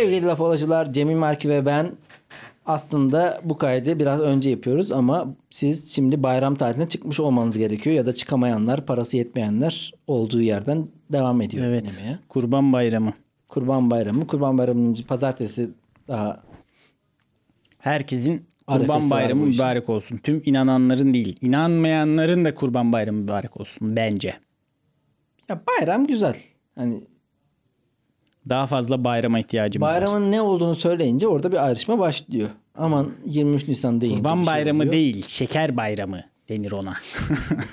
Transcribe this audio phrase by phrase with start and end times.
[0.00, 1.92] Sevgili laf olacılar Cemil Marki ve ben
[2.66, 8.06] aslında bu kaydı biraz önce yapıyoruz ama siz şimdi bayram tatiline çıkmış olmanız gerekiyor ya
[8.06, 11.98] da çıkamayanlar, parası yetmeyenler olduğu yerden devam ediyor Evet.
[11.98, 12.18] dinlemeye.
[12.28, 13.12] Kurban Bayramı.
[13.48, 14.26] Kurban Bayramı.
[14.26, 15.70] Kurban Bayramı'nın pazartesi
[16.08, 16.42] daha
[17.78, 20.16] Herkesin Kurban Bayramı mübarek olsun.
[20.16, 24.34] Tüm inananların değil, inanmayanların da Kurban Bayramı mübarek olsun bence.
[25.48, 26.36] ya bayram güzel.
[26.74, 27.00] Hani
[28.48, 29.94] Daha fazla bayrama ihtiyacımız var.
[29.94, 32.48] bayramın ne olduğunu söyleyince orada bir ayrışma başlıyor.
[32.74, 34.92] Aman 23 Nisan deyince Kurban şey Bayramı oluyor.
[34.92, 36.94] değil, şeker bayramı denir ona.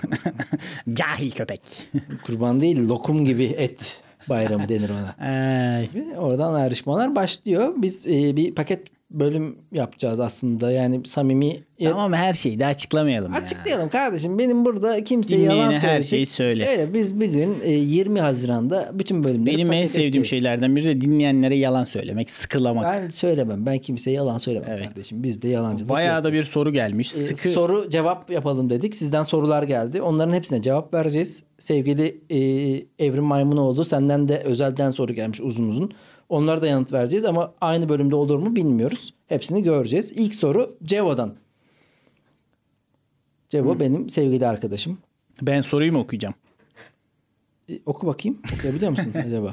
[0.93, 1.61] Cahil köpek.
[2.25, 3.97] Kurban değil lokum gibi et
[4.29, 5.15] bayramı denir ona.
[6.17, 7.73] Oradan ayrışmalar başlıyor.
[7.77, 10.71] Biz e, bir paket bölüm yapacağız aslında.
[10.71, 13.39] Yani samimi Tamam her şeyi de açıklamayalım ya.
[13.39, 14.39] Açıklayalım kardeşim.
[14.39, 16.65] Benim burada kimseye Dinleyene yalan her şeyi söyle.
[16.65, 16.93] Söyle.
[16.93, 20.27] Biz bir gün e, 20 Haziran'da bütün bölümleri Benim en sevdiğim edeceğiz.
[20.29, 22.85] şeylerden biri de dinleyenlere yalan söylemek, sıkılamak.
[22.85, 23.65] Ben söylemem.
[23.65, 24.85] Ben kimseye yalan söylemem Evet.
[24.87, 25.23] kardeşim.
[25.23, 26.23] Bizde yalancılık Bayağı yok.
[26.23, 27.15] da bir soru gelmiş.
[27.15, 28.95] E, Sıkı Soru cevap yapalım dedik.
[28.95, 30.01] Sizden sorular geldi.
[30.01, 31.43] Onların hepsine cevap vereceğiz.
[31.59, 32.37] Sevgili e,
[33.05, 35.91] Evrim Maymunoğlu senden de özelden soru gelmiş uzun uzun.
[36.29, 39.13] Onlara da yanıt vereceğiz ama aynı bölümde olur mu bilmiyoruz.
[39.27, 40.11] Hepsini göreceğiz.
[40.11, 41.35] İlk soru Cevo'dan.
[43.49, 44.97] Cevo benim sevgili arkadaşım.
[45.41, 46.35] ben soruyu mu okuyacağım?
[47.69, 48.41] E, oku bakayım.
[48.57, 49.51] Okuyabiliyor musun acaba?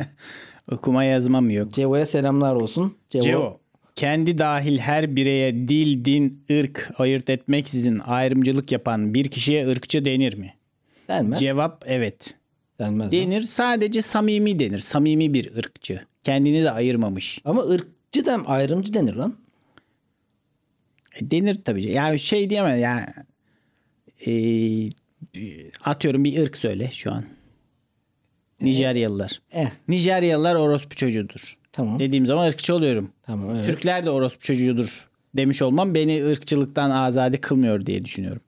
[0.72, 1.72] Okuma yazmam yok.
[1.72, 2.97] Cevo'ya selamlar olsun.
[3.11, 3.61] Cevo, Cevo.
[3.97, 10.34] Kendi dahil her bireye dil, din, ırk ayırt etmeksizin ayrımcılık yapan bir kişiye ırkçı denir
[10.34, 10.55] mi?
[11.09, 11.41] denmez.
[11.41, 12.34] Cevap evet.
[12.78, 13.12] Denmez.
[13.12, 14.78] Denir sadece samimi denir.
[14.78, 16.00] Samimi bir ırkçı.
[16.25, 17.39] Kendini de ayırmamış.
[17.44, 19.34] Ama ırkçı dem ayrımcı denir lan.
[21.20, 21.84] E, denir tabii.
[21.86, 23.06] Yani şey diyemem yani
[24.27, 24.33] e,
[25.84, 27.25] atıyorum bir ırk söyle şu an.
[28.61, 29.41] Nijeryalılar.
[29.53, 31.59] Eh Nijeryalılar orospu çocuğudur.
[31.72, 31.98] tamam.
[31.98, 33.10] Dediğim zaman ırkçı oluyorum.
[33.22, 33.66] Tamam evet.
[33.66, 38.43] Türkler de orospu çocuğudur demiş olmam beni ırkçılıktan azade kılmıyor diye düşünüyorum.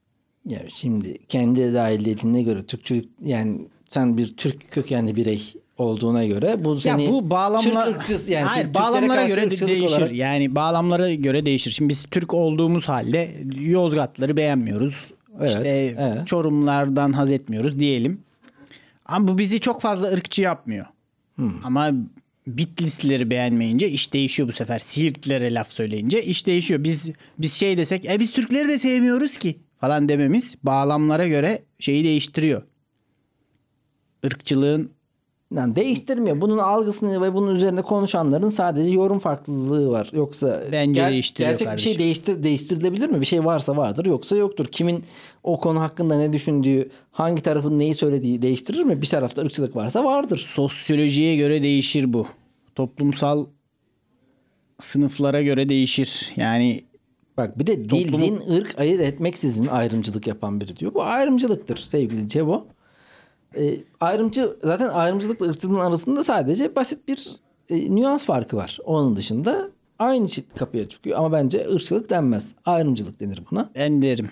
[0.46, 6.64] Ya şimdi kendi dahil dediğine göre Türkçülük yani sen bir Türk kökenli birey olduğuna göre
[6.64, 9.96] bu seni ya bu bağlamla Türk ırkçısı yani Hayır, bağlamlara göre de değişir.
[9.96, 11.70] olarak- Yani bağlamlara göre değişir.
[11.70, 13.30] Şimdi biz Türk olduğumuz halde
[13.60, 15.10] Yozgatları beğenmiyoruz.
[15.40, 16.26] Evet, işte evet.
[16.26, 18.20] Çorumlardan haz etmiyoruz diyelim.
[19.06, 20.86] Ama bu bizi çok fazla ırkçı yapmıyor.
[21.36, 21.52] Hmm.
[21.64, 21.92] Ama
[22.46, 24.78] Bitlislileri beğenmeyince iş değişiyor bu sefer.
[24.78, 26.84] Siirtlilere laf söyleyince iş değişiyor.
[26.84, 32.04] Biz biz şey desek e biz Türkleri de sevmiyoruz ki falan dememiz bağlamlara göre şeyi
[32.04, 32.62] değiştiriyor.
[34.26, 34.90] Irkçılığın
[35.54, 36.40] Yani değiştirmiyor.
[36.40, 40.10] Bunun algısını ve bunun üzerine konuşanların sadece yorum farklılığı var.
[40.12, 41.90] Yoksa Bence değiştiriyor gerçek bir kardeşim.
[41.92, 43.20] şey değiştir değiştirilebilir mi?
[43.20, 44.66] Bir şey varsa vardır yoksa yoktur.
[44.66, 45.04] Kimin
[45.42, 49.02] o konu hakkında ne düşündüğü, hangi tarafın neyi söylediği değiştirir mi?
[49.02, 50.38] Bir tarafta ırkçılık varsa vardır.
[50.46, 52.26] sosyolojiye göre değişir bu.
[52.74, 53.46] Toplumsal
[54.80, 56.32] sınıflara göre değişir.
[56.36, 56.84] Yani
[57.36, 60.94] Bak bir de dil, Toplumu- din, ırk ayırt etmeksizin ayrımcılık yapan biri diyor.
[60.94, 62.66] Bu ayrımcılıktır sevgili Cevo.
[63.56, 67.36] Ee, ayrımcı zaten ayrımcılıkla ırkçılığın arasında sadece basit bir
[67.68, 68.78] e, nüans farkı var.
[68.84, 69.68] Onun dışında
[69.98, 72.54] aynı şey kapıya çıkıyor ama bence ırkçılık denmez.
[72.64, 73.70] Ayrımcılık denir buna.
[73.74, 74.30] ben derim.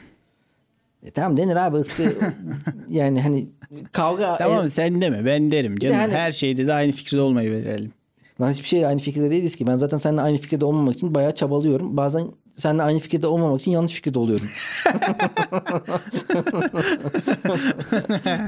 [1.02, 2.16] E tamam denir abi ırkçı
[2.90, 3.46] yani hani
[3.92, 5.78] kavga Tamam e, sen deme ben derim.
[5.78, 7.92] Canım hani- her şeyde de aynı fikirde olmayı verelim.
[8.40, 9.66] lan hiçbir şey aynı fikirde değiliz ki.
[9.66, 11.96] Ben zaten seninle aynı fikirde olmamak için bayağı çabalıyorum.
[11.96, 12.26] Bazen
[12.56, 14.46] seninle aynı fikirde olmamak için yanlış fikirde oluyorum.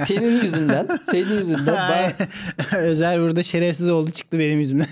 [0.06, 2.12] senin yüzünden, senin yüzünden, ba-
[2.76, 4.86] Özer burada şerefsiz oldu çıktı benim yüzümden.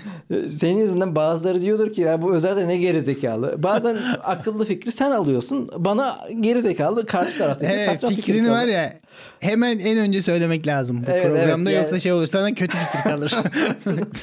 [0.47, 3.63] senin yüzünden bazıları diyordur ki ya bu Özer de ne gerizekalı.
[3.63, 5.69] Bazen akıllı fikri sen alıyorsun.
[5.77, 8.55] Bana gerizekalı karşı taraftaki evet saçma fikir fikrini kalıyor.
[8.63, 8.93] var ya
[9.39, 12.77] hemen en önce söylemek lazım bu Evet, programda evet, yoksa yani- şey olur sana kötü
[12.77, 13.31] fikir kalır.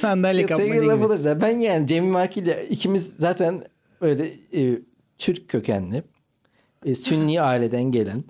[0.00, 1.40] Sandalye kapmaca gibi.
[1.40, 3.62] Ben yani Cemil Maki ile ikimiz zaten
[4.02, 4.78] öyle e,
[5.18, 6.02] Türk kökenli,
[6.84, 8.24] e, Sünni aileden gelen,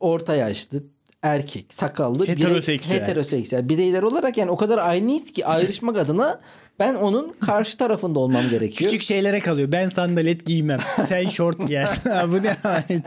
[0.00, 0.82] orta yaşlı,
[1.22, 3.00] erkek, sakallı, birey- Heteroseksüel.
[3.00, 6.40] heteroseksüel bireyler olarak yani o kadar aynıyız ki ayrışmak adına
[6.78, 8.90] ben onun karşı tarafında olmam gerekiyor.
[8.90, 9.72] Küçük şeylere kalıyor.
[9.72, 10.78] Ben sandalet giymem.
[11.08, 12.02] Sen şort giyersin.
[12.28, 13.04] Bu ne ait?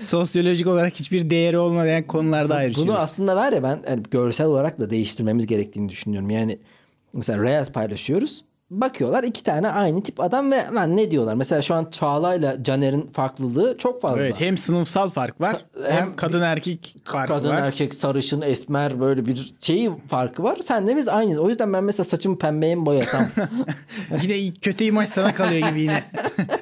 [0.00, 2.88] Sosyolojik olarak hiçbir değeri olmayan konularda ayrışıyoruz.
[2.92, 6.30] Bunu aslında var ya ben yani görsel olarak da değiştirmemiz gerektiğini düşünüyorum.
[6.30, 6.58] Yani
[7.12, 8.44] mesela Reels paylaşıyoruz.
[8.70, 11.34] Bakıyorlar iki tane aynı tip adam ve lan ne diyorlar?
[11.34, 14.20] Mesela şu an Çağla'yla Caner'in farklılığı çok fazla.
[14.20, 17.62] Evet hem sınıfsal fark var Hem hem kadın erkek farkı Kadın var.
[17.62, 20.58] erkek sarışın esmer böyle bir şeyi farkı var.
[20.60, 21.38] Senle biz aynıyız.
[21.38, 23.26] O yüzden ben mesela saçımı pembeye mi boyasam
[24.22, 26.04] Yine kötü imaj sana kalıyor gibi yine.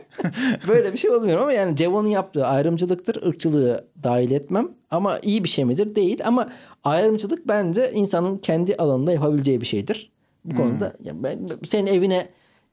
[0.68, 3.22] böyle bir şey olmuyor ama yani Cevo'nun yaptığı ayrımcılıktır.
[3.26, 4.68] ırkçılığı dahil etmem.
[4.90, 5.94] Ama iyi bir şey midir?
[5.94, 6.20] Değil.
[6.24, 6.48] Ama
[6.84, 10.15] ayrımcılık bence insanın kendi alanında yapabileceği bir şeydir.
[10.46, 10.58] Bu Hmm.
[10.58, 12.28] konuda ya ben, senin evine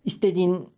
[0.06, 0.70] istediğin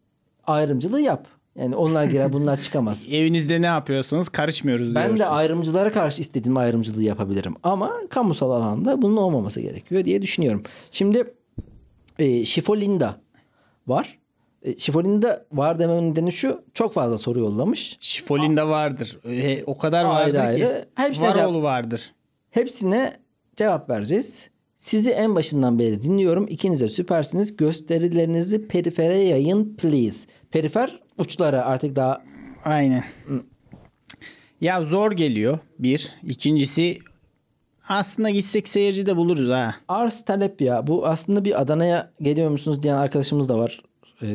[0.47, 1.27] ayrımcılığı yap.
[1.55, 3.07] Yani onlar girer bunlar çıkamaz.
[3.11, 5.17] Evinizde ne yapıyorsanız karışmıyoruz Ben diyorsun.
[5.17, 7.55] de ayrımcılara karşı istediğim ayrımcılığı yapabilirim.
[7.63, 10.63] Ama kamusal alanda bunun olmaması gerekiyor diye düşünüyorum.
[10.91, 11.33] Şimdi
[12.19, 13.21] e, Şifolinda
[13.87, 14.19] var.
[14.63, 16.63] E, Şifolinda var dememin nedeni şu.
[16.73, 17.97] Çok fazla soru yollamış.
[17.99, 19.17] Şifolin'de vardır.
[19.29, 20.67] E, o kadar Ayrı vardır ki.
[20.67, 20.85] ayrı.
[20.95, 22.13] Hepsine Varoğlu vardır.
[22.51, 23.17] Hepsine
[23.55, 24.49] cevap vereceğiz.
[24.85, 26.45] Sizi en başından beri dinliyorum.
[26.49, 27.57] İkiniz de süpersiniz.
[27.57, 30.27] Gösterilerinizi perifere yayın please.
[30.51, 32.23] Perifer uçlara artık daha
[32.65, 33.03] Aynen.
[34.61, 36.15] Ya zor geliyor bir.
[36.23, 36.97] İkincisi
[37.89, 39.75] aslında gitsek seyirci de buluruz ha.
[39.87, 40.87] arz talep ya.
[40.87, 43.83] Bu aslında bir Adana'ya geliyor musunuz diyen arkadaşımız da var.
[44.21, 44.27] Ee,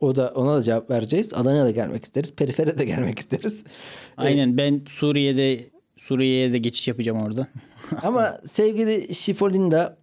[0.00, 1.34] o da ona da cevap vereceğiz.
[1.34, 2.36] Adana'ya da gelmek isteriz.
[2.36, 3.64] Perifere de gelmek isteriz.
[4.16, 5.60] Aynen ben Suriye'de
[5.96, 7.46] Suriye'ye de geçiş yapacağım orada.
[8.02, 9.96] Ama sevgili Şifolinda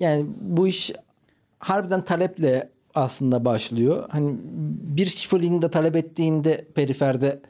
[0.00, 0.92] yani bu iş
[1.58, 4.04] harbiden taleple aslında başlıyor.
[4.08, 4.36] Hani
[4.96, 7.40] bir Şifolinda talep ettiğinde periferde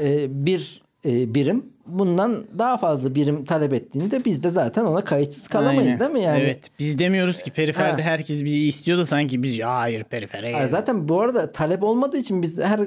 [0.00, 5.48] e, bir e, birim bundan daha fazla birim talep ettiğinde biz de zaten ona kayıtsız
[5.48, 6.00] kalamayız Aynen.
[6.00, 6.22] değil mi?
[6.22, 8.08] Yani Evet biz demiyoruz ki periferde Ha.
[8.08, 10.50] herkes bizi istiyor da sanki biz ya hayır perifere.
[10.50, 12.80] Gel." Zaten bu arada talep olmadığı için biz her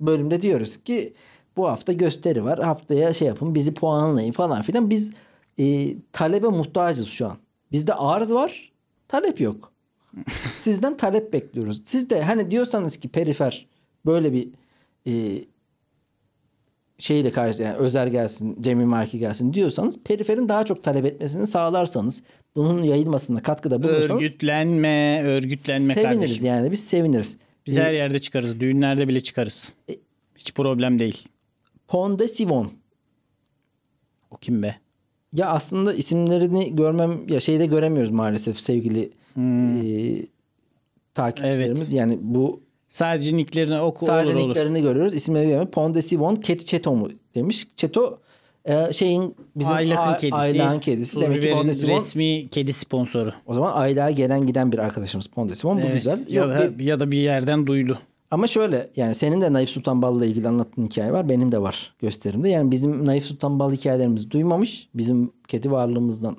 [0.00, 1.12] bölümde diyoruz ki
[1.56, 2.58] bu hafta gösteri var.
[2.58, 4.90] Haftaya şey yapın bizi puanlayın falan filan.
[4.90, 5.12] Biz
[5.60, 7.36] e, talebe muhtacız şu an.
[7.72, 8.72] Bizde arz var.
[9.08, 9.72] Talep yok.
[10.58, 11.82] Sizden talep bekliyoruz.
[11.84, 13.66] Siz de hani diyorsanız ki perifer
[14.06, 14.48] böyle bir
[15.06, 15.12] e,
[16.98, 22.22] şeyle karşı yani özel gelsin, Cemil Marki gelsin diyorsanız periferin daha çok talep etmesini sağlarsanız
[22.56, 26.46] bunun yayılmasına katkıda bulunursanız Örgütlenme, örgütlenme seviniriz kardeşim.
[26.46, 27.36] yani biz seviniriz.
[27.66, 28.60] Biz E, her yerde çıkarız.
[28.60, 29.72] Düğünlerde bile çıkarız.
[30.36, 31.28] Hiç problem değil.
[31.88, 32.72] Pont de Sivon.
[34.30, 34.76] O kim be?
[35.32, 39.76] Ya aslında isimlerini görmem ya şeyde göremiyoruz maalesef sevgili Hmm.
[39.86, 40.16] e,
[41.14, 41.92] takipçilerimiz.
[41.92, 44.48] Yani bu Sadece nicklerini oku sadece olur olur.
[44.48, 45.14] nicklerini görüyoruz.
[45.14, 47.66] İsimleri de Sivon, Keti Çeto mu demiş.
[47.76, 48.18] Çeto
[48.64, 50.34] e, şeyin bizim Aylak'ın kedisi.
[50.34, 51.20] Aylak'ın kedisi.
[51.20, 53.32] Demek ki Biber'in Pont de Sivon resmi kedi sponsoru.
[53.46, 55.76] o zaman Aylak'a gelen giden bir arkadaşımız Pont de Sivon.
[55.76, 55.92] Bu Evet.
[55.94, 56.18] güzel.
[56.28, 57.98] Ya, Yok, da, bir- ya da bir yerden duydu.
[58.36, 61.28] Ama şöyle yani senin de Naif Sultan Bal'la ilgili anlattığın hikaye var.
[61.28, 62.48] Benim de var gösterimde.
[62.48, 64.88] Yani bizim Naif Sultan Bal hikayelerimizi duymamış.
[64.94, 66.36] Bizim kedi varlığımızdan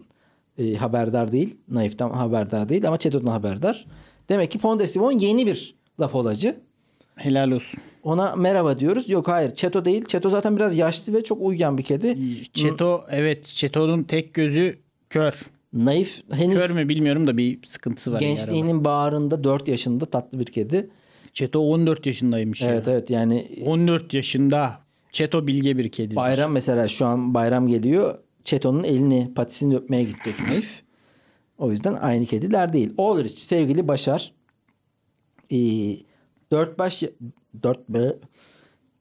[0.58, 1.58] e, haberdar değil.
[1.70, 3.86] Naif'ten haberdar değil ama Çeto'dan haberdar.
[4.30, 6.56] Demek ki Pondesivon yeni bir laf olacı.
[7.16, 7.80] Helal olsun.
[8.04, 9.10] Ona merhaba diyoruz.
[9.10, 10.06] Yok hayır Çeto değil.
[10.06, 12.18] Çeto zaten biraz yaşlı ve çok uyuyan bir kedi.
[12.54, 14.80] Çeto evet Çeto'nun tek gözü
[15.10, 15.42] kör.
[15.74, 18.20] Naif henüz Kör mü bilmiyorum da bir sıkıntısı var.
[18.20, 20.90] gençliğinin bağrında 4 yaşında tatlı bir kedi.
[21.38, 22.62] Çeto 14 yaşındaymış.
[22.62, 22.70] ya.
[22.72, 24.80] Evet evet yani 14 yaşında.
[25.12, 26.16] Çeto bilge bir kedi.
[26.16, 28.18] Bayram mesela şu an bayram geliyor.
[28.44, 30.82] Çeto'nun elini patisini öpmeye gidecek Naif.
[31.58, 32.94] O yüzden aynı kediler değil.
[32.98, 34.32] Olrich sevgili Başar.
[35.52, 35.56] Ee,
[36.52, 37.04] 4 baş
[37.64, 38.16] 4 be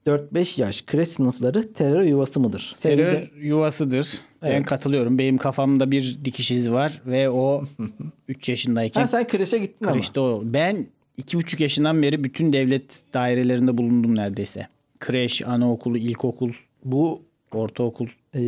[0.07, 2.73] 4-5 yaş kreş sınıfları terör yuvası mıdır?
[2.75, 4.21] Sevgili Terör yuvasıdır.
[4.41, 4.65] Ben Evet.
[4.65, 5.19] katılıyorum.
[5.19, 7.63] Benim kafamda bir dikiş izi var ve o
[8.27, 9.95] 3 yaşındayken Ha, sen kreşe gittin ama.
[9.95, 10.41] kreşte o.
[10.43, 10.87] Ben
[11.21, 14.67] 2,5 yaşından beri bütün devlet dairelerinde bulundum neredeyse.
[14.99, 16.51] Kreş, anaokulu, ilkokul,
[16.85, 17.21] Bu
[17.53, 18.07] ortaokul.
[18.35, 18.41] e,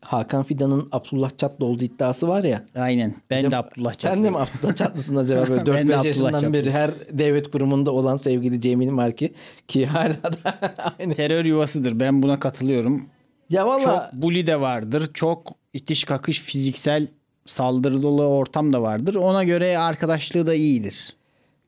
[0.00, 2.64] Hakan Fidan'ın Abdullah Çatlı olduğu iddiası var ya.
[2.74, 3.14] Aynen.
[3.30, 4.24] Ben Acaba de Abdullah Sen Çatlı.
[4.24, 6.52] de mi Abdullah Çatlısın acaba böyle Ben de 4-5 Abdullah yaşından Çatlı.
[6.52, 9.32] beri her devlet kurumunda olan sevgili Cemil Marki
[9.68, 11.14] ki hala da aynı.
[11.14, 12.00] Terör yuvasıdır.
[12.00, 13.06] Ben buna katılıyorum.
[13.50, 15.10] Ya valla Çok bully de vardır.
[15.14, 17.08] Çok itiş kakış fiziksel
[17.46, 19.14] saldırı dolu ortam da vardır.
[19.14, 21.14] Ona göre arkadaşlığı da iyidir.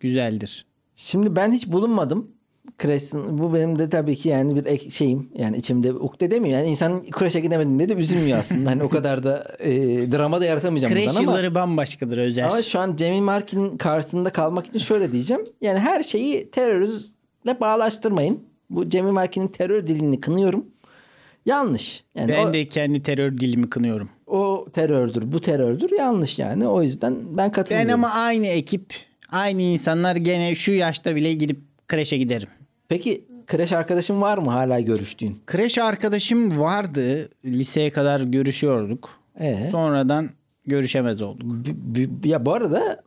[0.07, 0.67] Güzeldir.
[0.95, 2.31] Şimdi ben hiç bulunmadım.
[2.79, 6.59] Kreş'in bu benim de tabii ki yani bir ek- şeyim yani içimde ukde demiyor.
[6.59, 8.71] Yani insan kreşe gidemedim diye de üzülmüyor aslında.
[8.71, 9.73] Hani o kadar da e,
[10.13, 11.31] drama da yaratamayacağım Kreş buradan ama.
[11.33, 12.43] yılları bambaşkadır Özer.
[12.45, 15.43] Ama şu an Cemil Markin'in karşısında kalmak için şöyle diyeceğim.
[15.61, 18.41] Yani her şeyi terörizle bağlaştırmayın.
[18.71, 20.65] Bu Cemil Markin'in terör dilini kınıyorum.
[21.47, 22.05] Yanlış.
[22.15, 24.09] Yani ben o, de kendi terör dilimi kınıyorum.
[24.27, 25.91] o terördür, bu terördür.
[25.99, 26.69] Yanlış yani.
[26.69, 27.89] O yüzden ben katılıyorum.
[27.89, 28.95] Ben ama aynı ekip,
[29.31, 32.49] aynı insanlar gene şu yaşta bile gidip kreşe giderim.
[32.89, 35.41] Peki kreş arkadaşın var mı hala görüştüğün?
[35.47, 37.31] Kreş arkadaşım vardı.
[37.45, 39.11] Liseye kadar görüşüyorduk.
[39.41, 39.69] Ee?
[39.71, 40.31] Sonradan
[40.67, 41.47] görüşemez olduk.
[41.67, 43.03] B- b- ya bu arada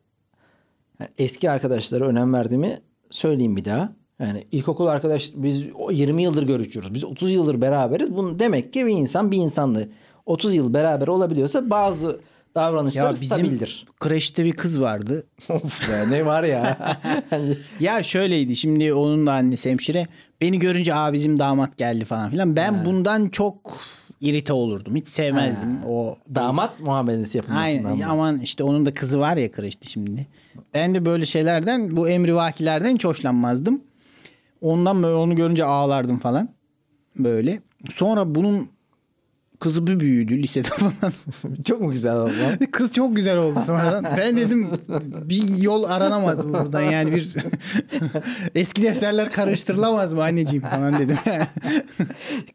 [1.18, 2.78] eski arkadaşlara önem verdiğimi
[3.12, 3.94] söyleyeyim bir daha.
[4.20, 6.94] Yani ilkokul arkadaş biz o 20 yıldır görüşüyoruz.
[6.94, 8.16] Biz 30 yıldır beraberiz.
[8.16, 9.82] Bunu demek ki bir insan bir insanla
[10.26, 12.20] 30 yıl beraber olabiliyorsa bazı
[12.56, 13.86] davranışları Ya bizim stabildir.
[14.00, 15.28] kreşte bir kız vardı.
[15.50, 16.78] of ya ne var ya.
[17.80, 20.08] Ya şöyleydi şimdi onun da annesi hemşire.
[20.42, 22.56] Beni görünce aa bizim damat geldi falan filan.
[22.56, 23.78] Ben bundan çok
[24.22, 24.96] irite olurdum.
[24.96, 26.18] Hiç sevmezdim o.
[26.36, 27.66] damat muamelesi yapılmasından.
[27.90, 28.06] Aynen mı?
[28.12, 30.28] aman işte onun da kızı var ya kreşte şimdi.
[30.74, 33.82] Ben de böyle şeylerden bu emrivakilerden hiç hoşlanmazdım.
[34.62, 36.50] Ondan böyle onu görünce ağlardım falan.
[37.18, 37.62] Böyle.
[37.92, 38.70] Sonra bunun
[39.60, 41.14] kızı bir büyüdü lisede falan.
[41.68, 42.32] Çok mu güzel oldu?
[42.72, 44.06] Kız çok güzel oldu sonradan.
[44.18, 44.70] Ben dedim
[45.30, 47.36] bir yol aranamaz mı buradan yani bir
[48.56, 51.18] eski defterler karıştırılamaz mı anneciğim falan dedim.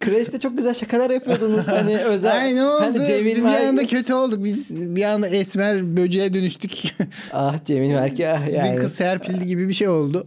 [0.00, 2.42] Kreşte çok güzel şakalar yapıyordunuz hani özel.
[2.42, 2.80] Ay ne oldu?
[2.84, 4.44] Hani Cemil bir Merke- anda kötü olduk.
[4.44, 6.94] Biz bir anda esmer böceğe dönüştük.
[7.32, 8.76] Ah Cemil Merke ah Sizin yani.
[8.76, 10.26] kız serpildi gibi bir şey oldu.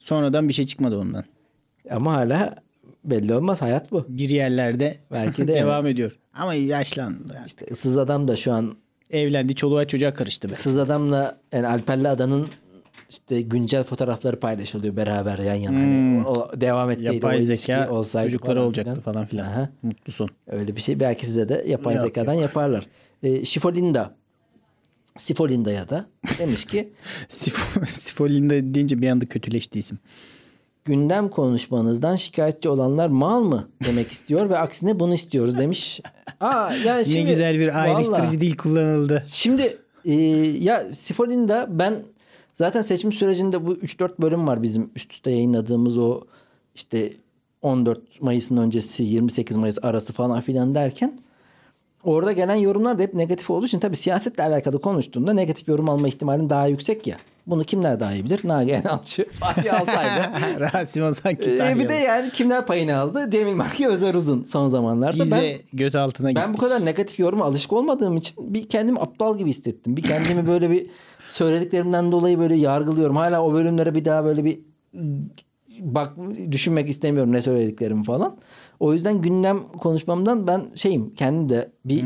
[0.00, 1.24] Sonradan bir şey çıkmadı ondan.
[1.90, 2.54] Ama hala
[3.04, 4.04] belli olmaz hayat bu.
[4.08, 6.18] Bir yerlerde Belki de devam ediyor.
[6.34, 7.32] Ama yaşlandı.
[7.34, 7.46] yani.
[7.46, 8.74] İşte ıssız adam da şu an
[9.10, 10.54] Evlendi çoluğa çocuğa karıştı be.
[10.54, 12.46] ıssız adamla yani Alper'le adanın
[13.10, 15.76] işte güncel fotoğrafları paylaşılıyor beraber yan yana.
[15.76, 19.44] Hani o devam etseydi o Yapay ilişki zeka olsaydı çocukları falan olacaktı falan filan.
[19.46, 19.68] Aha.
[19.82, 20.28] Mutlu son.
[20.46, 22.86] Öyle bir şey belki size de yapay Yok, zekadan yaparlar.
[23.22, 24.14] E, Şifolinda
[25.16, 26.06] Sifolinda'ya da
[26.38, 26.92] demiş ki
[27.28, 29.98] Sifo- Sifolinda deyince bir anda kötüleşti isim.
[30.84, 36.00] Gündem konuşmanızdan şikayetçi olanlar mal mı demek istiyor ve aksine bunu istiyoruz demiş.
[36.40, 38.40] Aa yani şimdi ne güzel bir ayrıştırıcı Vallahi.
[38.40, 39.24] dil kullanıldı.
[39.28, 40.14] Şimdi e,
[40.60, 42.02] ya Sifolinda ben
[42.54, 46.20] zaten seçim sürecinde bu 3-4 bölüm var bizim üst üste yayınladığımız o
[46.74, 47.12] işte
[47.62, 51.20] 14 Mayıs'ın öncesi 28 Mayıs arası falan filan derken
[52.04, 56.08] orada gelen yorumlar da hep negatif olduğu için tabii siyasetle alakalı konuştuğunda negatif yorum alma
[56.08, 57.16] ihtimalin daha yüksek ya.
[57.46, 58.40] Bunu kimler daha iyi bilir?
[58.44, 60.60] Nagihan Alçı, Fatih Altaylı.
[60.60, 61.78] Rasim Ozan Ee, Kütahyalı.
[61.80, 63.30] bir de yani kimler payını aldı?
[63.30, 65.24] Cemil Marki Özer Uzun son zamanlarda.
[65.24, 68.98] Biz ben, de göt altına ben bu kadar negatif yoruma alışık olmadığım için bir kendimi
[69.00, 69.96] aptal gibi hissettim.
[69.96, 70.86] Bir kendimi böyle bir
[71.28, 73.16] söylediklerimden dolayı böyle yargılıyorum.
[73.16, 74.58] Hala o bölümlere bir daha böyle bir
[75.80, 76.12] bak
[76.50, 78.36] düşünmek istemiyorum ne söylediklerimi falan.
[78.80, 82.04] O yüzden gündem konuşmamdan ben şeyim kendi de bir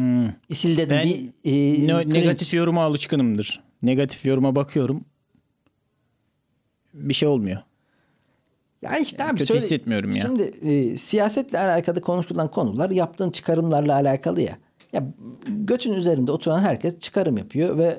[0.48, 0.96] isildedim.
[0.96, 3.60] Ben bir e, Ne- negatif yoruma alışkınımdır.
[3.82, 5.04] Negatif yoruma bakıyorum.
[6.98, 7.58] Bir şey olmuyor.
[8.82, 10.22] Ya işte abi kötü söyle- hissetmiyorum ya.
[10.22, 14.58] Şimdi e, siyasetle alakalı konuşulan konular yaptığın çıkarımlarla alakalı ya.
[14.92, 15.04] Ya
[15.48, 17.98] götün üzerinde oturan herkes çıkarım yapıyor ve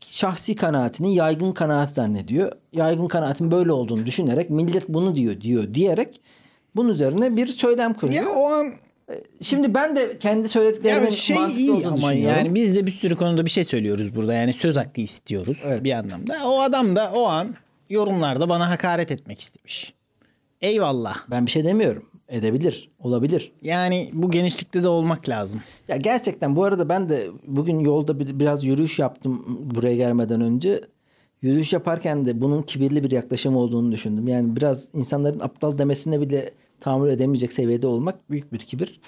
[0.00, 2.52] şahsi kanaatini yaygın kanaat zannediyor.
[2.72, 6.20] Yaygın kanaatin böyle olduğunu düşünerek millet bunu diyor diyor diyerek
[6.76, 8.24] bunun üzerine bir söylem kuruyor.
[8.24, 8.72] Ya o an
[9.40, 12.36] Şimdi ben de kendi söylediklerimin ya şey mantıklı iyi olduğunu ama düşünüyorum.
[12.38, 14.34] yani biz de bir sürü konuda bir şey söylüyoruz burada.
[14.34, 15.84] Yani söz hakkı istiyoruz Evet.
[15.84, 16.36] bir anlamda.
[16.46, 17.54] O adam da o an
[17.90, 19.94] yorumlarda bana hakaret etmek istemiş.
[20.60, 21.14] Eyvallah.
[21.30, 22.08] Ben bir şey demiyorum.
[22.28, 22.90] Edebilir.
[22.98, 23.52] Olabilir.
[23.62, 25.60] Yani bu genişlikte de olmak lazım.
[25.88, 30.80] Ya gerçekten bu arada ben de bugün yolda bir, biraz yürüyüş yaptım buraya gelmeden önce.
[31.42, 34.28] Yürüyüş yaparken de bunun kibirli bir yaklaşım olduğunu düşündüm.
[34.28, 36.50] Yani biraz insanların aptal demesine bile
[36.80, 39.00] tahammül edemeyecek seviyede olmak büyük bir kibir.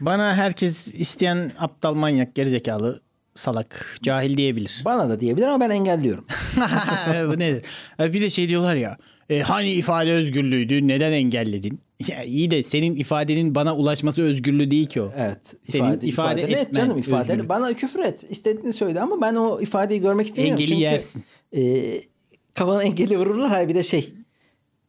[0.00, 3.00] Bana herkes isteyen aptal manyak gerizekalı
[3.36, 4.82] salak cahil diyebilir.
[4.84, 6.26] Bana da diyebilir ama ben engelliyorum.
[7.28, 7.62] bu nedir?
[7.96, 8.96] Ha, Bir de şey diyorlar ya.
[9.30, 11.80] e, hani ifade özgürlüğüydü neden engelledin?
[12.08, 15.12] Ya iyi de senin ifadenin bana ulaşması özgürlüğü değil ki o.
[15.16, 15.54] Evet.
[15.70, 17.48] Senin ifade evet etmen canım ifade.
[17.48, 18.24] Bana küfür et.
[18.30, 20.60] istediğini söyle ama ben o ifadeyi görmek istemiyorum.
[20.62, 21.24] Engeli Çünkü yersin.
[21.56, 21.62] E,
[22.54, 23.50] kafana engeli vururlar.
[23.50, 24.14] Hayır bir de şey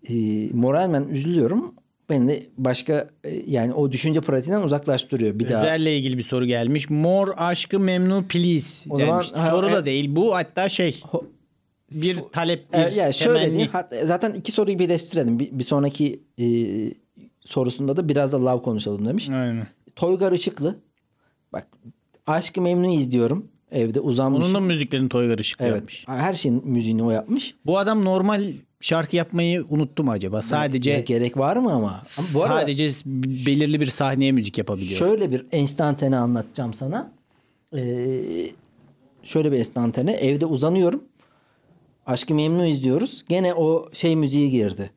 [0.10, 0.14] e,
[0.54, 1.76] moralmen üzülüyorum.
[2.10, 5.40] Beni de başka e, yani o düşünce pratiğinden uzaklaştırıyor.
[5.40, 6.90] Bir daha Üzerle ilgili bir soru gelmiş.
[6.90, 8.90] Mor aşkı memnun please.
[8.90, 9.32] O zaman- denmiş.
[9.32, 10.16] ha, soru da e- değil.
[10.16, 11.26] Bu hatta şey Ho-
[11.92, 13.52] bir talep bir E, yani şöyle temenni.
[13.52, 13.70] diyeyim.
[13.72, 15.40] Hatta zaten iki soruyu birleştirelim.
[15.40, 16.46] Bir, bir sonraki e,
[17.42, 19.30] sorusunda da biraz da lav konuşalım demiş.
[19.30, 19.68] Aynen.
[19.96, 20.76] Toygar Işıklı.
[21.54, 21.68] Bak
[22.28, 23.48] Aşkı Memnu izliyorum.
[23.72, 24.46] Evde uzanmış.
[24.46, 25.76] Onun da müziklerini Toygar Işıklı evet.
[25.76, 26.04] yapmış.
[26.08, 27.56] Her şeyin müziğini o yapmış.
[27.66, 28.44] Bu adam normal
[28.80, 30.42] şarkı yapmayı unuttu mu acaba?
[30.42, 32.02] Sadece Ya gerek var mı ama?
[32.18, 32.92] ama bu arada sadece
[33.46, 35.00] belirli bir sahneye müzik yapabiliyor.
[35.00, 37.12] şöyle bir enstantane anlatacağım sana.
[37.76, 38.24] Ee,
[39.24, 40.12] şöyle bir enstantane.
[40.12, 41.04] Evde uzanıyorum.
[42.06, 43.26] Aşkı Memnu izliyoruz.
[43.30, 44.92] Gene o şey müziği girdi.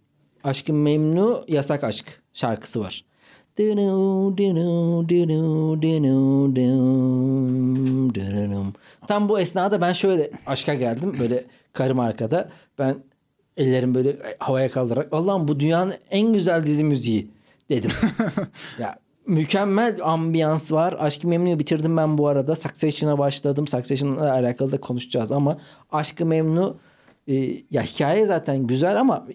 [0.45, 3.05] Aşkı Memnu Yasak Aşk şarkısı var.
[9.09, 11.17] Tam bu esnada ben şöyle aşka geldim.
[11.21, 12.49] Böyle karım arkada.
[12.79, 12.95] Ben
[13.57, 17.31] ellerim böyle havaya kaldırarak Allah'ım bu dünyanın en güzel dizi müziği
[17.71, 17.91] dedim.
[18.79, 20.97] ya mükemmel ambiyans var.
[20.99, 22.57] Aşkı Memnu'yu bitirdim ben bu arada.
[22.57, 23.67] Succession'a başladım.
[23.67, 25.59] Succession'la alakalı da konuşacağız ama
[25.91, 26.77] Aşkı Memnu
[27.29, 27.35] e,
[27.71, 29.27] ya hikaye zaten güzel ama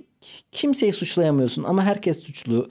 [0.52, 2.70] kimseyi suçlayamıyorsun ama herkes suçlu.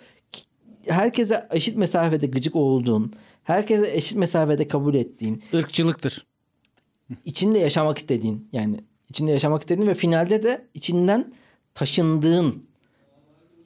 [0.87, 3.13] Herkese eşit mesafede gıcık olduğun,
[3.45, 6.27] herkese eşit mesafede kabul ettiğin, Irkçılıktır.
[7.25, 8.77] içinde yaşamak istediğin yani
[9.15, 11.33] içinde yaşamak istediğin ve finalde de içinden
[11.75, 12.63] taşındığın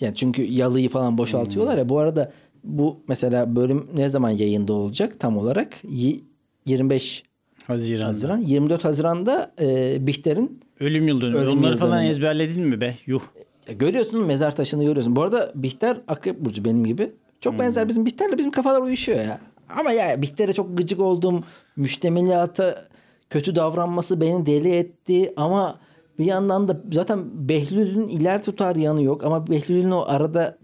[0.01, 2.33] yani çünkü yalıyı falan boşaltıyorlar ya bu arada
[2.65, 6.21] bu mesela bölüm ne zaman yayında olacak tam olarak Y-
[6.67, 7.23] 25
[7.67, 8.05] Haziran.
[8.07, 8.39] Haziran.
[8.39, 11.39] 24 Haziran'da e, Bihter'in Ölüm yıl dönümü.
[11.39, 12.11] Ölüm Onları yıl falan dönümü.
[12.11, 12.97] ezberledin mi be?
[13.07, 13.23] Yuh.
[13.69, 15.17] Ya görüyorsun mezar taşını görüyorsun.
[15.17, 17.11] Bu arada Bihter Akrep Burcu benim gibi.
[17.41, 17.61] Çok Hmm.
[17.61, 19.41] benzer bizim Bihter'le bizim kafalar uyuşuyor ya.
[19.81, 21.45] Ama ya Bihter'e çok gıcık oldum.
[21.77, 22.85] Müştemilata
[23.31, 25.33] kötü davranması beni deli etti.
[25.37, 25.79] Ama
[26.19, 29.25] bir yandan da zaten Behlül'ün iler tutar yanı yok.
[29.25, 30.59] Ama Behlül'ün o arada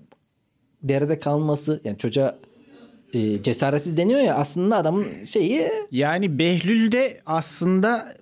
[0.83, 2.38] derede kalması yani çocuğa
[3.14, 8.14] e, cesaretsiz deniyor ya aslında adamın şeyi Yani Behlül de aslında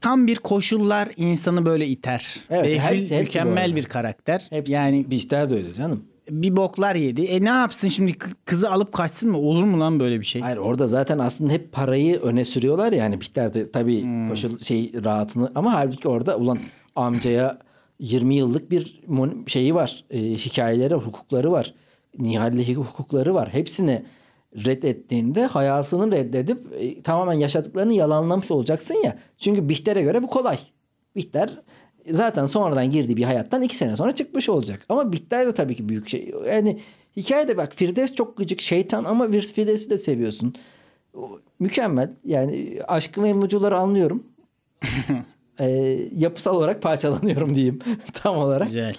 [0.00, 2.40] tam bir koşullar insanı böyle iter.
[2.50, 4.46] Evet, Behlül hepsi- hepsi bu mükemmel bir karakter.
[4.50, 6.04] hepsi, yani Bihter de öyle canım.
[6.30, 7.22] Bir boklar yedi.
[7.22, 9.38] E ne yapsın şimdi Kı- kızı alıp kaçsın mı?
[9.38, 10.42] Olur mu lan böyle bir şey?
[10.42, 14.28] Hayır orada zaten aslında hep parayı öne sürüyorlar ya yani Bihter de tabii Hmm.
[14.28, 16.58] koşul şey rahatını ama halbuki orada ulan
[16.96, 17.58] amcaya
[17.98, 19.00] 20 yıllık bir
[19.46, 20.04] şeyi var.
[20.10, 21.74] E, hikayeleri, hukukları var.
[22.18, 23.48] Nihal'le hukukları var.
[23.52, 24.02] Hepsini
[24.56, 29.18] reddettiğinde hayatını reddedip e, tamamen yaşadıklarını yalanlamış olacaksın ya.
[29.38, 30.58] Çünkü Bihter'e göre bu kolay.
[31.16, 31.60] Bihter
[32.10, 34.84] zaten sonradan girdiği bir hayattan iki sene sonra çıkmış olacak.
[34.88, 36.34] Ama Bihter de tabii ki büyük şey.
[36.48, 36.78] Yani
[37.16, 40.54] hikayede bak Firdevs çok gıcık şeytan ama bir Firdevs'i de seviyorsun.
[41.60, 42.12] Mükemmel.
[42.24, 44.22] Yani aşkı memnucuları anlıyorum.
[45.60, 47.78] Ee, yapısal olarak parçalanıyorum diyeyim
[48.12, 48.66] tam olarak.
[48.66, 48.96] Güzel.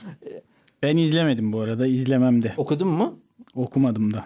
[0.84, 1.88] Ben izlemedim bu arada.
[1.88, 2.54] izlemem de.
[2.58, 3.20] Okudun mu?
[3.56, 4.26] Okumadım da.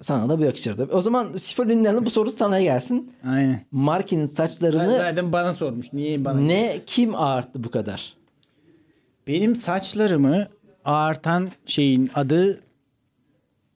[0.00, 0.88] Sana da bu yakışırdı.
[0.92, 3.12] O zaman Sifolinler'in bu soru sana gelsin.
[3.26, 3.64] Aynen.
[3.70, 5.92] Markin'in saçlarını Zaten bana sormuş.
[5.92, 6.40] Niye bana?
[6.40, 8.14] ne kim ağarttı bu kadar?
[9.26, 10.48] Benim saçlarımı
[10.84, 12.60] ağartan şeyin adı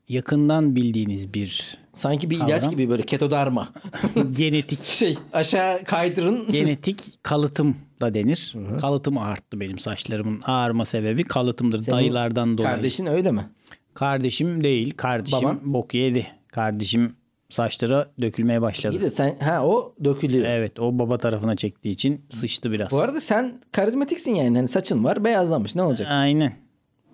[0.09, 2.71] yakından bildiğiniz bir Sanki bir ilaç Kavram.
[2.71, 3.69] gibi böyle ketodarma.
[4.33, 6.47] genetik şey aşağı kaydırın.
[6.51, 8.55] genetik kalıtım da denir.
[8.81, 11.79] Kalıtım ağarttı benim saçlarımın ağarma sebebi kalıtımdır.
[11.79, 12.75] Senin Dayılardan dolayı.
[12.75, 13.49] Kardeşin öyle mi?
[13.97, 14.95] Kardeşim değil.
[14.97, 15.61] Kardeşim Baban?
[15.65, 16.27] bok yedi.
[16.49, 17.17] Kardeşim
[17.51, 18.97] saçları dökülmeye başladı.
[18.97, 20.47] İyi de sen ha o dökülüyor.
[20.49, 22.91] Evet o baba tarafına çektiği için sıçtı biraz.
[22.91, 24.57] Bu arada sen karizmatiksin yani.
[24.57, 26.09] Hani saçın var beyazlamış ne olacak?
[26.11, 26.53] Aynen.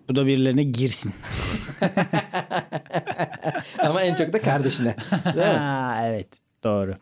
[0.08, 1.12] Bu da birilerine girsin.
[3.78, 4.96] Ama en çok da kardeşine.
[5.24, 5.42] Değil mi?
[5.42, 6.28] Ha, evet
[6.64, 6.94] doğru.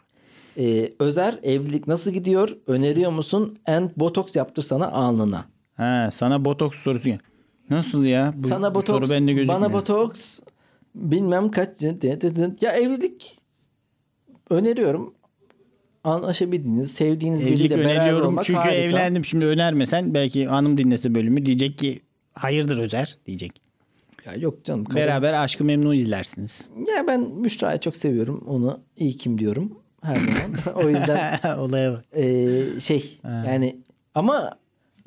[0.58, 2.48] Ee, Özer evlilik nasıl gidiyor?
[2.66, 3.58] Öneriyor musun?
[3.66, 5.44] And botoks yaptırsana alnına.
[5.76, 7.10] Ha, sana botoks sorusu.
[7.70, 8.34] Nasıl ya?
[8.36, 9.60] Bu, Sana botoks, soru bende gözükmüyor.
[9.60, 10.40] bana botoks
[10.94, 11.68] bilmem kaç.
[12.62, 13.36] Ya evlilik
[14.50, 15.14] öneriyorum.
[16.04, 18.74] Anlaşabildiğiniz, sevdiğiniz Evlilik biriyle beraber olmak çünkü harika.
[18.74, 19.24] evlendim.
[19.24, 22.00] Şimdi önermesen belki hanım dinlese bölümü diyecek ki
[22.34, 23.60] hayırdır Özer diyecek.
[24.26, 24.84] Ya yok canım.
[24.84, 26.68] kabul- Beraber Aşkı Memnu izlersiniz.
[26.96, 28.44] Ya ben Müşra'yı çok seviyorum.
[28.46, 30.74] Onu iyi kim diyorum her zaman.
[30.84, 32.04] o yüzden Olaya bak.
[32.16, 33.76] Ee, şey yani
[34.14, 34.50] ama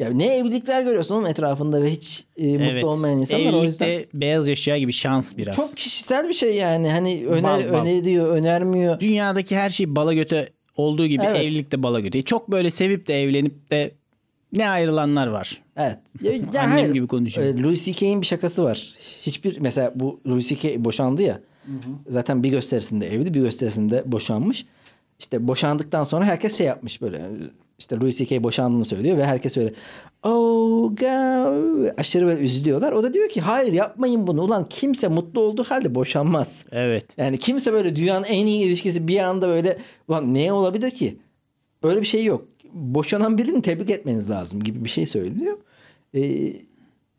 [0.03, 2.83] ya ne evlilikler görüyorsun oğlum etrafında ve hiç e, mutlu Evet.
[2.83, 5.55] olmayan insanlar o yüzden Evlilikte beyaz eşya gibi şans biraz.
[5.55, 7.79] çok kişisel bir şey yani hani öner Bal, bal.
[7.81, 11.41] öneriyor önermiyor Dünyadaki her şey bala göte olduğu gibi Evet.
[11.41, 12.23] evlilikte bala göte.
[12.23, 13.91] Çok böyle sevip de evlenip de
[14.53, 15.61] ne ayrılanlar var.
[15.77, 16.93] evet ya, ya Annem hayır.
[16.93, 17.47] gibi konuşuyor.
[17.47, 20.85] Ee, Louis C.K.'in bir şakası var hiçbir mesela bu Louis C.K.
[20.85, 21.39] boşandı ya
[22.07, 24.65] zaten bir gösterisinde evli bir gösterisinde boşanmış
[25.19, 27.21] işte boşandıktan sonra herkes şey yapmış böyle
[27.83, 28.43] işte Louis C.K.
[28.43, 29.73] boşandığını söylüyor ve herkes böyle
[30.23, 32.91] oh God aşırı böyle üzülüyorlar.
[32.91, 34.41] O da diyor ki hayır yapmayın bunu.
[34.41, 36.65] Ulan kimse mutlu olduğu halde boşanmaz.
[36.71, 37.05] Evet.
[37.17, 41.17] Yani kimse böyle dünyanın en iyi ilişkisi bir anda böyle ulan ne olabilir ki?
[41.83, 42.45] Öyle bir şey yok.
[42.73, 45.57] Boşanan birini tebrik etmeniz lazım gibi bir şey söylüyor.
[46.15, 46.53] Ee,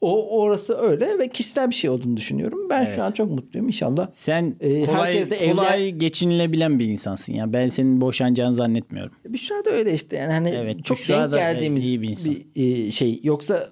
[0.05, 2.59] o orası öyle ve kişisel bir şey olduğunu düşünüyorum.
[2.71, 4.09] Ben şu an çok mutluyum inşallah.
[4.12, 7.53] Sen Ee, kolay, herkes de kolay geçinilebilen bir insansın ya.
[7.53, 9.12] Ben senin boşanacağını zannetmiyorum.
[9.29, 12.35] Büşra da öyle işte yani hani Evet, çok Büşra denk da geldiğimiz iyi bir insan.
[12.57, 13.21] bir e, şey.
[13.23, 13.69] Yoksa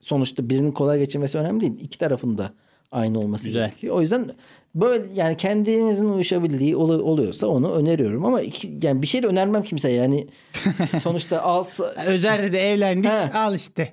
[0.00, 1.72] sonuçta birinin kolay geçirmesi önemli değil.
[1.80, 2.52] İki tarafın da
[2.92, 3.66] aynı olması Güzel.
[3.68, 3.96] gerekiyor.
[3.96, 4.26] O yüzden
[4.74, 9.62] böyle yani kendinizin uyuşabildiği ol- oluyorsa onu öneriyorum ama iki, yani bir şey de önermem
[9.62, 10.26] kimseye yani
[11.02, 13.10] sonuçta alt Özer'de de evlendik.
[13.10, 13.38] He.
[13.38, 13.92] Al işte.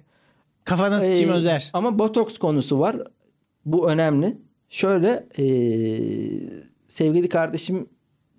[0.71, 1.69] Kafana sıçayım Ee, Özer.
[1.73, 2.97] Ama botoks konusu var.
[3.65, 4.37] Bu önemli.
[4.69, 5.45] Şöyle e,
[6.87, 7.89] sevgili kardeşim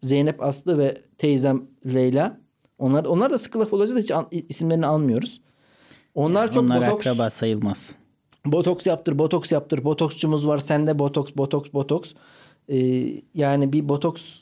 [0.03, 1.63] Zeynep Aslı ve teyzem
[1.95, 2.41] Leyla.
[2.79, 5.41] Onlar onlar da sıkı laf hiç an- isimlerini almıyoruz.
[6.15, 7.91] Onlar çok Onlar botoks akraba sayılmaz.
[8.47, 9.85] botoks yaptır, botoks yaptır.
[9.85, 10.59] Botoksçumuz var.
[10.59, 12.13] Sende botoks, botoks, botoks.
[12.69, 12.77] Ee,
[13.35, 14.39] yani bir botoks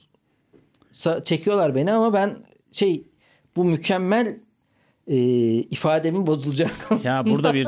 [1.25, 2.37] çekiyorlar beni ama ben
[2.73, 3.05] şey
[3.57, 4.41] bu mükemmel
[5.11, 5.17] e,
[5.55, 6.69] ifademin bozulacağı
[7.05, 7.67] Ya burada bir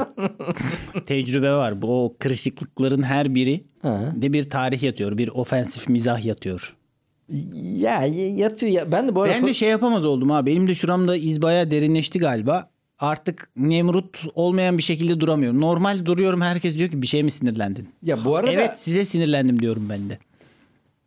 [1.06, 1.82] tecrübe var.
[1.82, 4.12] Bu o kırışıklıkların her biri Ha.
[4.16, 5.18] de bir tarih yatıyor.
[5.18, 6.76] Bir ofensif mizah yatıyor.
[7.62, 8.04] Ya
[8.36, 8.92] yatıyor ya.
[8.92, 10.46] Ben de bu arada Ben de şey yapamaz oldum ha.
[10.46, 12.70] Benim de şuramda iz bayağı derinleşti galiba.
[12.98, 15.60] Artık Nemrut olmayan bir şekilde duramıyorum.
[15.60, 17.88] Normal duruyorum herkes diyor ki bir şey mi sinirlendin?
[18.02, 20.18] ya bu arada Evet size sinirlendim diyorum ben de.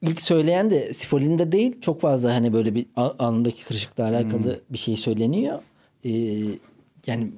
[0.01, 1.81] ilk söyleyen de Sifolin'de değil.
[1.81, 5.59] Çok fazla hani böyle bir a- alnındaki kırışıkla alakalı bir şey söyleniyor.
[6.05, 6.11] Ee,
[7.07, 7.31] yani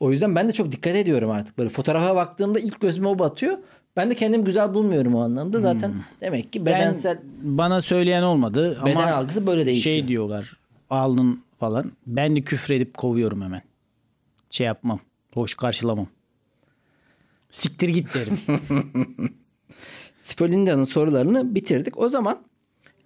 [0.00, 1.58] o yüzden ben de çok dikkat ediyorum artık.
[1.58, 3.58] Böyle fotoğrafa baktığımda ilk gözüme o batıyor.
[3.96, 5.60] Ben de kendimi güzel bulmuyorum o anlamda.
[5.60, 9.96] Zaten demek ki bedensel Ben, bana söyleyen olmadı ama beden algısı böyle değişiyor.
[9.96, 10.56] şey diyorlar
[10.90, 11.92] alnın falan.
[12.06, 13.62] Ben de küfredip kovuyorum hemen.
[14.50, 15.00] Şey yapmam.
[15.34, 16.06] Hoş karşılamam.
[17.50, 18.38] Siktir git derim.
[20.18, 21.98] Sfolinda'nın sorularını bitirdik.
[21.98, 22.38] O zaman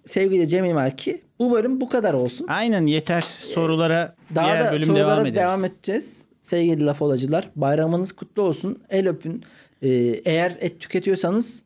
[0.05, 2.45] sevgili Cemil Malki bu bölüm bu kadar olsun.
[2.49, 3.21] Aynen yeter.
[3.41, 5.75] Sorulara Daha diğer da bölüm sorulara devam devam, ederiz.
[5.77, 6.25] edeceğiz.
[6.41, 8.83] Sevgili laf olacılar bayramınız kutlu olsun.
[8.89, 9.43] El öpün.
[9.81, 9.89] Ee,
[10.25, 11.63] eğer et tüketiyorsanız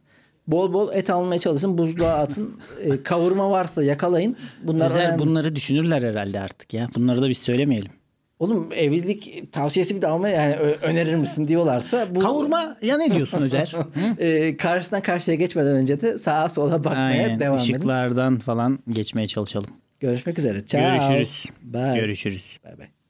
[0.48, 1.78] bol bol et almaya çalışın.
[1.78, 2.60] Buzluğa atın.
[2.84, 4.36] Ee, kavurma varsa yakalayın.
[4.64, 5.20] Bunlar Güzel önemli.
[5.20, 6.90] bunları düşünürler herhalde artık ya.
[6.96, 7.92] Bunları da biz söylemeyelim.
[8.40, 13.42] Oğlum evlilik tavsiyesi bir de almaya yani önerir misin diyorlarsa bu Kavurma ya ne diyorsun
[13.42, 13.74] Özer?
[14.18, 17.40] E, karşıdan karşıya geçmeden önce de sağa sola bakmaya Aynen.
[17.40, 17.64] devam edin.
[17.64, 19.70] Işıklardan falan geçmeye çalışalım.
[20.00, 20.66] Görüşmek üzere.
[20.66, 21.10] Ciao.
[21.10, 21.46] Görüşürüz.
[21.62, 21.96] Bye.
[21.96, 22.58] Görüşürüz.
[22.66, 23.03] Bye bye.